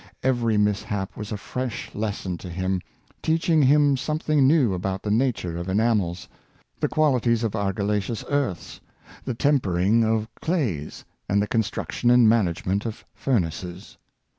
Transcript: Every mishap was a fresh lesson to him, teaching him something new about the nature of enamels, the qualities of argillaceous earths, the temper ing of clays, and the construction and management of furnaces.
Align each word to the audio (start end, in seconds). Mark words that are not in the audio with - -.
Every 0.23 0.57
mishap 0.57 1.15
was 1.15 1.31
a 1.31 1.37
fresh 1.37 1.93
lesson 1.93 2.35
to 2.39 2.49
him, 2.49 2.81
teaching 3.21 3.61
him 3.61 3.95
something 3.95 4.47
new 4.47 4.73
about 4.73 5.03
the 5.03 5.11
nature 5.11 5.57
of 5.57 5.69
enamels, 5.69 6.27
the 6.79 6.87
qualities 6.87 7.43
of 7.43 7.55
argillaceous 7.55 8.25
earths, 8.27 8.81
the 9.25 9.35
temper 9.35 9.77
ing 9.77 10.03
of 10.03 10.27
clays, 10.41 11.05
and 11.29 11.39
the 11.39 11.45
construction 11.45 12.09
and 12.09 12.27
management 12.27 12.83
of 12.87 13.05
furnaces. 13.13 13.95